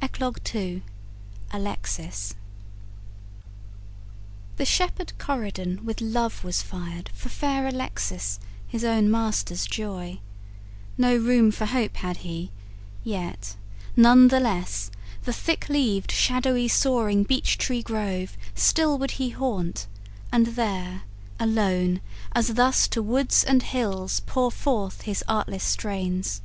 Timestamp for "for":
7.12-7.28, 11.50-11.66